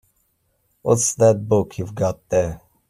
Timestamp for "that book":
1.13-1.77